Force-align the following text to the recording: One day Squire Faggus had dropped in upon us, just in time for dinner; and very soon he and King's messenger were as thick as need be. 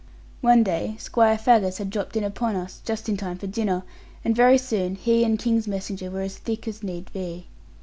One 0.41 0.63
day 0.63 0.95
Squire 0.97 1.37
Faggus 1.37 1.77
had 1.77 1.91
dropped 1.91 2.15
in 2.17 2.23
upon 2.23 2.55
us, 2.55 2.81
just 2.83 3.07
in 3.07 3.17
time 3.17 3.37
for 3.37 3.45
dinner; 3.45 3.83
and 4.25 4.35
very 4.35 4.57
soon 4.57 4.95
he 4.95 5.23
and 5.23 5.37
King's 5.37 5.67
messenger 5.67 6.09
were 6.09 6.21
as 6.21 6.39
thick 6.39 6.67
as 6.67 6.81
need 6.81 7.13
be. 7.13 7.45